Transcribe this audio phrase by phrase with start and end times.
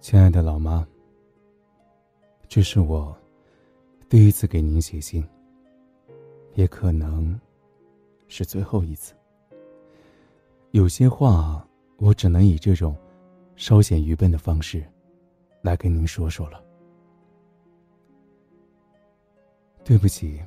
[0.00, 0.86] 亲爱的老妈，
[2.48, 3.14] 这是我
[4.08, 5.26] 第一次给您写信，
[6.54, 7.38] 也可能
[8.28, 9.12] 是最后一次。
[10.70, 11.66] 有些话
[11.98, 12.96] 我只能以这种
[13.56, 14.84] 稍显愚笨的方式
[15.62, 16.62] 来跟您说说了。
[19.84, 20.40] 对不起，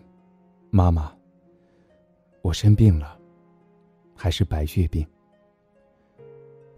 [0.69, 1.13] 妈妈，
[2.41, 3.19] 我生病了，
[4.15, 5.05] 还是白血病。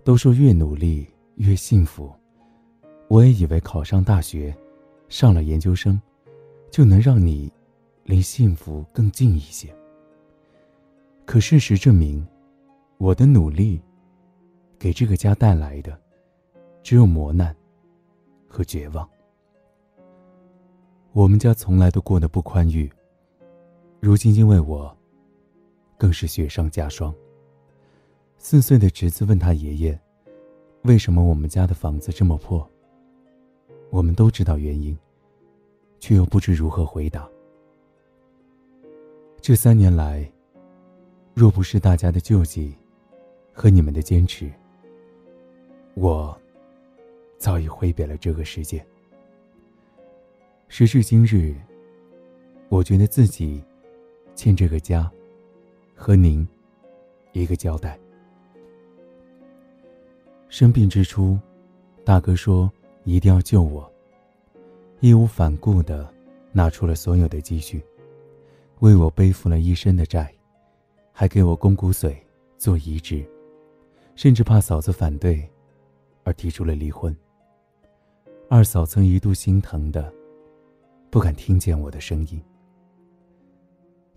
[0.03, 2.11] 都说越努力越幸福。
[3.13, 4.51] 我也以为考上大学，
[5.07, 6.01] 上了研究生，
[6.71, 7.53] 就能让你
[8.05, 9.71] 离幸福更近一些。
[11.23, 12.27] 可事实证明，
[12.97, 13.79] 我的努力
[14.79, 15.95] 给这个家带来的
[16.81, 17.55] 只有磨难
[18.47, 19.07] 和绝望。
[21.11, 22.91] 我们家从来都过得不宽裕，
[23.99, 24.91] 如今因为我，
[25.99, 27.13] 更是雪上加霜。
[28.39, 30.01] 四岁的侄子问他爷爷
[30.81, 32.67] ：“为什么我们家的房子这么破？”
[33.93, 34.97] 我们都知道原因，
[35.99, 37.29] 却又不知如何回答。
[39.39, 40.27] 这三年来，
[41.35, 42.75] 若不是大家的救济
[43.53, 44.51] 和你们的坚持，
[45.93, 46.35] 我
[47.37, 48.83] 早已挥别了这个世界。
[50.69, 51.55] 时至今日，
[52.69, 53.63] 我觉得自己
[54.33, 55.07] 欠这个家
[55.93, 56.47] 和您
[57.31, 57.99] 一个交代。
[60.49, 61.37] 生病之初，
[62.03, 62.67] 大哥说。
[63.03, 63.91] 一定要救我。
[64.99, 66.11] 义无反顾的
[66.51, 67.83] 拿出了所有的积蓄，
[68.79, 70.33] 为我背负了一身的债，
[71.11, 72.15] 还给我供骨髓
[72.57, 73.25] 做移植，
[74.15, 75.45] 甚至怕嫂子反对，
[76.23, 77.15] 而提出了离婚。
[78.49, 80.13] 二嫂曾一度心疼的，
[81.09, 82.41] 不敢听见我的声音。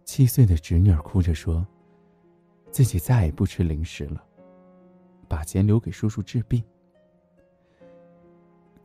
[0.04, 1.66] 七岁的侄女儿哭着说，
[2.70, 4.22] 自己再也不吃零食了，
[5.26, 6.62] 把钱留给叔叔治病。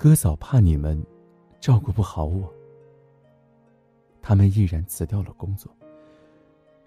[0.03, 0.99] 哥嫂怕你们
[1.59, 2.51] 照顾不好我，
[4.19, 5.71] 他们毅然辞掉了工作，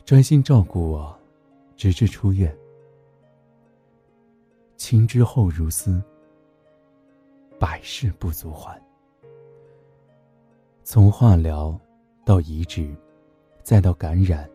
[0.04, 1.16] 专心照顾我，
[1.76, 2.52] 直至出院。
[4.76, 6.02] 情之后如斯，
[7.56, 8.82] 百事不足还。
[10.82, 11.78] 从化疗
[12.24, 12.92] 到移植，
[13.62, 14.50] 再到感染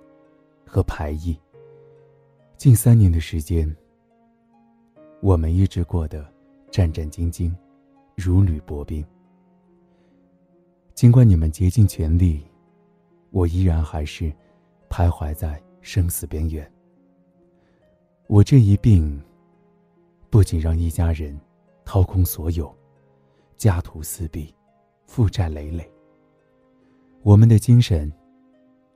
[0.67, 1.39] 和排异，
[2.57, 3.73] 近三年的时间，
[5.21, 6.29] 我们一直过得
[6.69, 7.55] 战战兢兢。
[8.19, 9.05] 如履薄冰。
[10.93, 12.43] 尽管你们竭尽全力，
[13.29, 14.29] 我依然还是
[14.89, 16.69] 徘徊在生死边缘。
[18.27, 19.23] 我这一病，
[20.29, 21.39] 不仅让一家人
[21.85, 22.75] 掏空所有，
[23.55, 24.53] 家徒四壁，
[25.07, 25.89] 负债累累。
[27.23, 28.11] 我们的精神，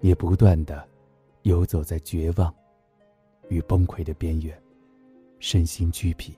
[0.01, 0.85] 也不断的
[1.43, 2.53] 游走在绝望
[3.47, 4.61] 与崩溃的边缘，
[5.39, 6.37] 身心俱疲。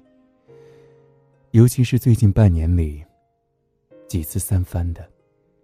[1.55, 3.01] 尤其是最近半年里，
[4.09, 5.09] 几次三番的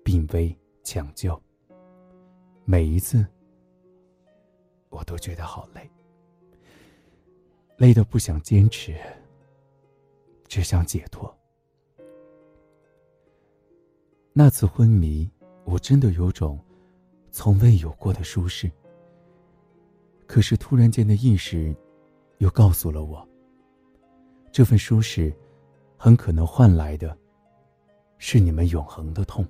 [0.06, 1.38] 病危抢救，
[2.64, 3.28] 每一次
[4.88, 5.92] 我都觉得好累，
[7.76, 8.96] 累得不想坚持，
[10.48, 11.30] 只想解脱。
[14.32, 15.30] 那次昏迷，
[15.66, 16.58] 我真的有种
[17.32, 18.72] 从未有过的舒适。
[20.26, 21.76] 可是突然间的意识，
[22.38, 23.28] 又告诉了我，
[24.54, 25.36] 这份舒适。
[26.04, 27.16] 很可能换来的，
[28.18, 29.46] 是你们永恒的痛。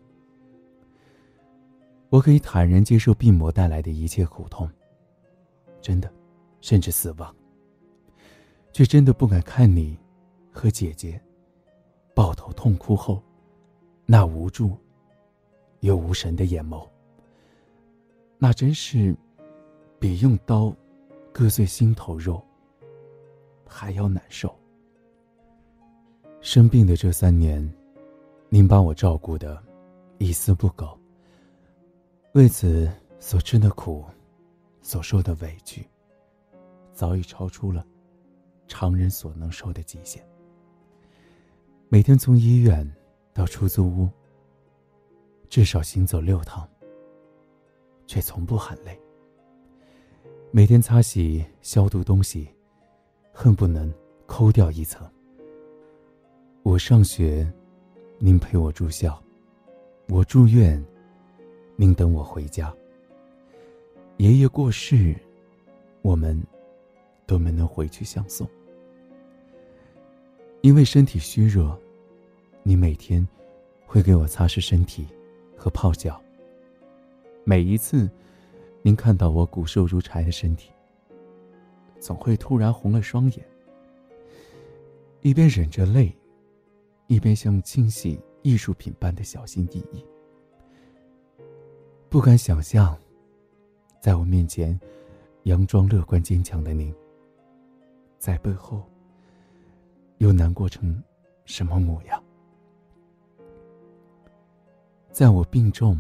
[2.10, 4.70] 我可以坦然接受病魔带来的一切苦痛，
[5.80, 6.12] 真的，
[6.60, 7.34] 甚至死亡，
[8.74, 9.98] 却真的不敢看你
[10.52, 11.18] 和姐姐
[12.14, 13.24] 抱头痛哭后，
[14.06, 14.78] 那无助
[15.80, 16.86] 又无神的眼眸。
[18.38, 19.16] 那真是
[20.00, 20.76] 比用刀
[21.32, 22.46] 割碎心头肉
[23.66, 24.54] 还要难受。
[26.42, 27.72] 生病的这三年，
[28.50, 29.62] 您把我照顾的
[30.18, 30.98] 一丝不苟。
[32.34, 34.04] 为此所吃的苦，
[34.82, 35.88] 所受的委屈，
[36.94, 37.86] 早已超出了
[38.68, 40.28] 常人所能受的极限。
[41.90, 42.92] 每天从医院
[43.34, 44.10] 到出租屋，
[45.48, 46.68] 至少行走六趟，
[48.08, 49.00] 却从不喊累。
[50.50, 52.50] 每天擦洗消毒东西，
[53.32, 53.94] 恨不能
[54.26, 55.08] 抠掉一层。
[56.64, 57.52] 我上学，
[58.20, 59.20] 您陪我住校；
[60.08, 60.82] 我住院，
[61.76, 62.72] 您等我回家。
[64.18, 65.16] 爷爷过世，
[66.04, 66.40] 我们
[67.26, 68.48] 都没能回去相送。
[70.62, 71.78] 因为身体虚弱，
[72.62, 73.28] 你每天
[73.88, 75.08] 会给我擦拭身体
[75.58, 76.22] 和泡脚。
[77.44, 78.08] 每一次，
[78.84, 80.70] 您看到我骨瘦如柴的身体，
[82.00, 83.44] 总会突然红了双眼，
[85.22, 86.16] 一边忍着泪。
[87.12, 90.02] 一边像清洗艺术品般的小心翼翼。
[92.08, 92.98] 不敢想象，
[94.00, 94.80] 在我面前
[95.44, 96.96] 佯装乐观坚强的您，
[98.18, 98.82] 在背后
[100.20, 101.04] 又难过成
[101.44, 102.24] 什么模样？
[105.12, 106.00] 在我病重，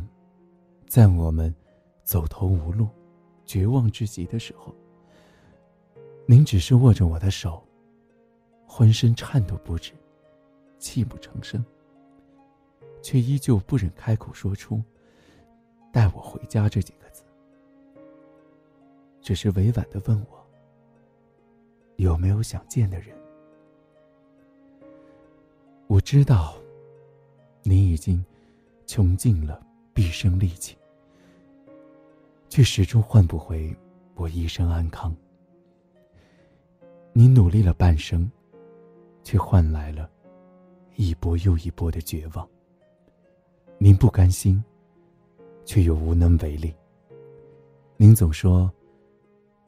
[0.88, 1.54] 在我们
[2.06, 2.88] 走投无路、
[3.46, 4.74] 绝望至极的时候，
[6.26, 7.62] 您只是握着我的手，
[8.66, 9.92] 浑身颤抖不止，
[10.82, 11.64] 泣不成声，
[13.02, 14.84] 却依旧不忍开口说出。
[15.94, 17.22] 带我回家这几个字，
[19.22, 20.48] 只是委婉的问我
[21.98, 23.14] 有没有想见的人。
[25.88, 26.56] 我知道，
[27.62, 28.24] 你已经
[28.88, 29.62] 穷尽了
[29.94, 30.78] 毕生力气，
[32.48, 33.76] 却始终换不回
[34.16, 35.14] 我一生安康。
[37.12, 38.32] 你努力了半生，
[39.24, 40.10] 却换来了
[41.02, 42.48] 一波又一波的绝望。
[43.80, 44.64] 您不甘心。
[45.64, 46.74] 却又无能为力。
[47.96, 48.70] 您总说，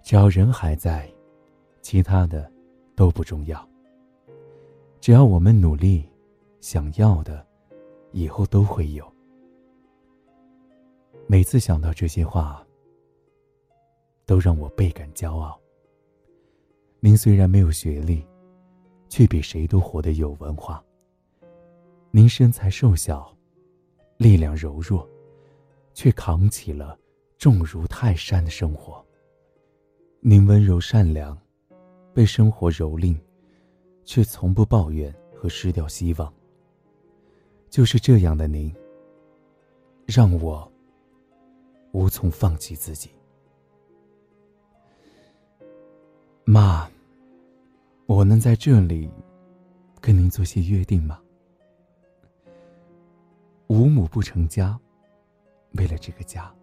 [0.03, 1.09] 只要人还在，
[1.81, 2.51] 其他的
[2.95, 3.65] 都不重要。
[4.99, 6.03] 只要我们努力，
[6.59, 7.45] 想要的，
[8.11, 9.09] 以后都会有。
[11.27, 12.65] 每次想到这些话，
[14.25, 15.57] 都让我倍感骄傲。
[16.99, 18.25] 您虽然没有学历，
[19.07, 20.83] 却比谁都活得有文化。
[22.15, 23.35] 您身材瘦小，
[24.17, 25.09] 力量柔弱。
[25.95, 26.97] 却扛起了
[27.37, 29.03] 重如泰山的生活。
[30.21, 31.39] 您温柔善良，
[32.13, 33.15] 被生活蹂躏，
[34.03, 36.33] 却从不抱怨和失掉希望。
[37.69, 38.73] 就是这样的您，
[40.05, 40.67] 让我
[41.91, 43.11] 无从放弃自己。
[46.43, 46.89] 妈，
[48.07, 49.07] 我能在这里
[50.01, 51.21] 跟您做些约定吗？
[53.73, 54.79] 五母不成家。
[55.79, 56.53] 为了这个家，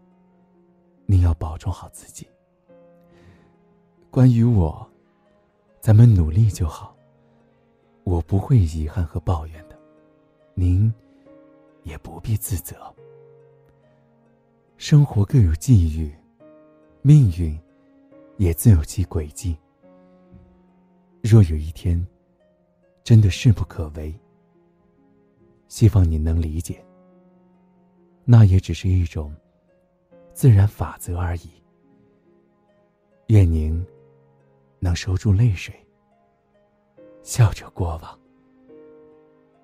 [1.06, 2.24] 你要保重好自己。
[4.12, 4.88] 关于我，
[5.80, 6.96] 咱们努力就好。
[8.04, 9.76] 我不会遗憾和抱怨的，
[10.54, 10.92] 您
[11.82, 12.76] 也不必自责。
[14.76, 16.14] 生活各有际遇，
[17.02, 17.58] 命运
[18.36, 19.58] 也自有其轨迹。
[21.24, 22.06] 若有一天
[23.02, 24.14] 真的势不可为，
[25.66, 26.80] 希望你能理解。
[28.32, 29.34] 那也只是一种
[30.32, 31.50] 自然法则而已。
[33.26, 33.84] 愿您
[34.78, 35.74] 能收住泪水，
[37.24, 38.16] 笑着过往，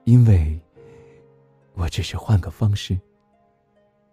[0.03, 0.61] 因为
[1.75, 2.99] 我只是换个方式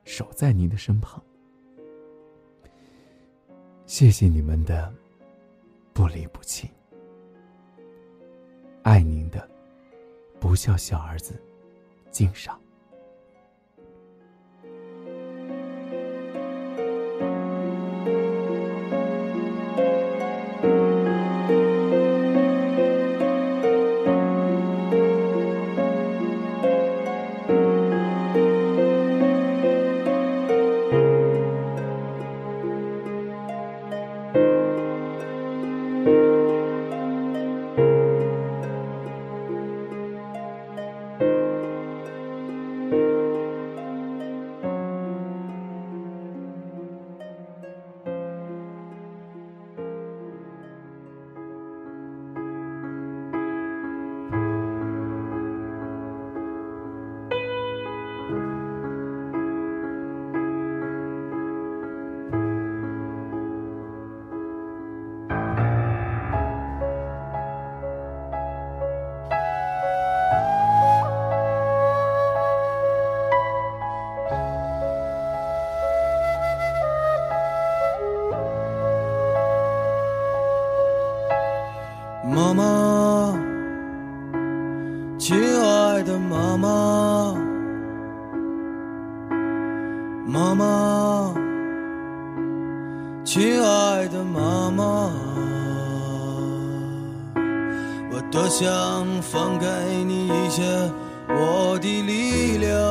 [0.03, 1.19] 守在您的身旁。
[3.87, 4.93] 谢谢你们的
[5.93, 6.69] 不离不弃，
[8.83, 9.49] 爱您的
[10.39, 11.41] 不孝小儿子，
[12.11, 12.62] 敬上。
[90.33, 91.31] 妈妈，
[93.23, 95.11] 亲爱的妈妈，
[98.11, 98.65] 我多想
[99.21, 99.67] 放给
[100.03, 100.63] 你一些
[101.29, 102.81] 我的力量，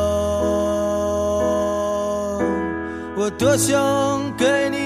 [3.16, 3.76] 我多想
[4.36, 4.76] 给你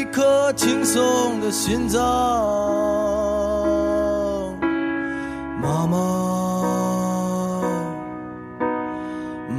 [0.00, 2.00] 一颗轻松的心脏。
[5.60, 5.98] 妈妈，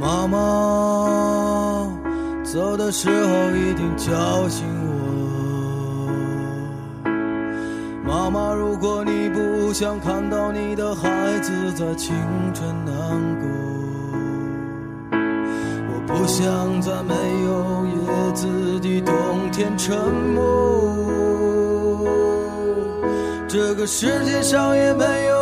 [0.00, 0.67] 妈妈，
[2.52, 4.90] 走的时候一定叫醒我。
[8.04, 9.58] 妈妈，如果你不。
[9.78, 12.12] 想看到你的孩子在清
[12.52, 12.94] 晨难
[13.38, 13.46] 过。
[15.12, 17.14] 我不想在没
[17.44, 19.14] 有叶子的冬
[19.52, 19.96] 天沉
[20.34, 20.42] 默。
[23.46, 25.37] 这个世界上也没有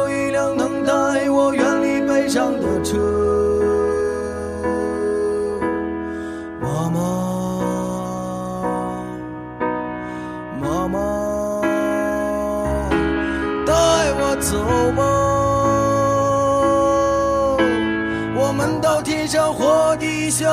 [20.38, 20.44] 下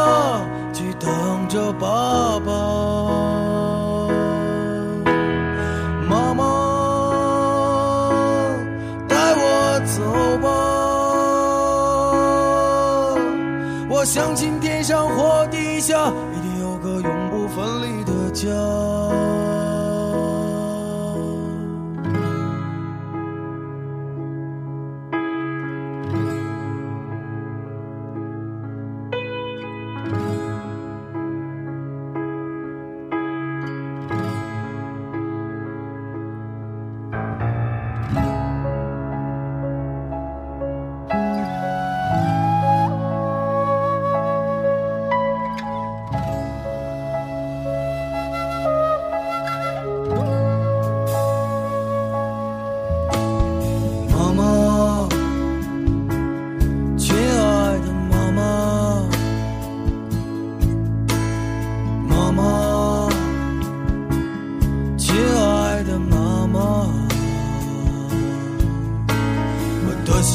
[0.72, 1.12] 去等
[1.50, 2.54] 着爸爸。
[6.08, 6.42] 妈妈，
[9.10, 10.02] 带我走
[10.42, 10.48] 吧，
[13.90, 14.53] 我相信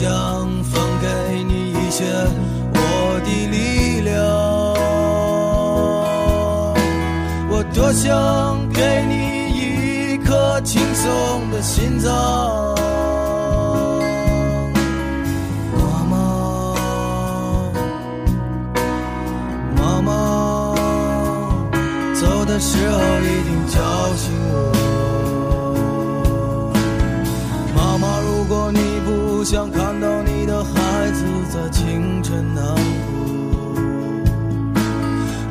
[0.00, 0.08] 想
[0.62, 1.08] 分给
[1.42, 2.04] 你一些
[2.72, 2.78] 我
[3.24, 4.14] 的力量，
[7.50, 9.14] 我多想给你
[9.58, 12.14] 一颗轻松的心脏。
[15.74, 16.14] 妈妈，
[19.76, 20.74] 妈妈，
[22.14, 23.74] 走的时候一定叫
[24.14, 24.87] 醒我。
[29.38, 30.72] 不想看到你的孩
[31.12, 33.72] 子在清晨难过，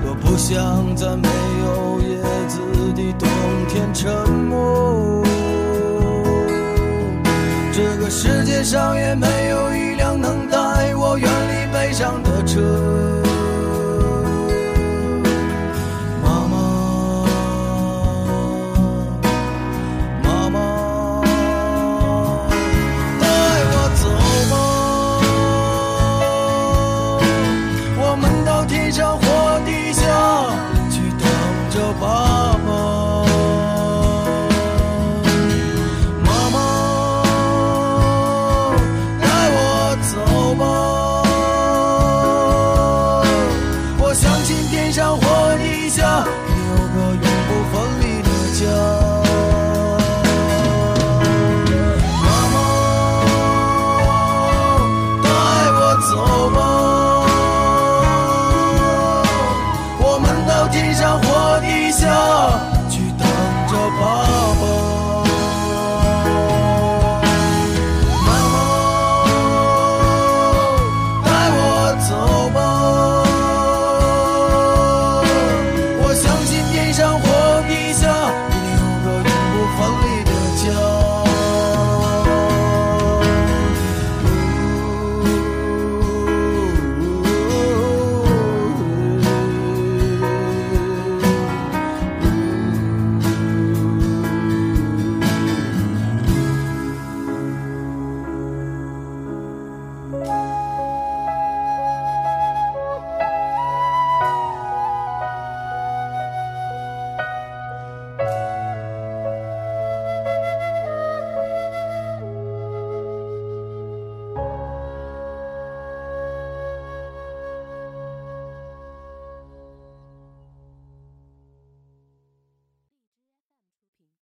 [0.03, 1.29] 我不想在没
[1.63, 2.17] 有叶
[2.49, 2.59] 子
[2.93, 3.29] 的冬
[3.69, 5.23] 天沉默。
[7.71, 13.06] 这个世界上也没有一辆能带我远离悲伤的车。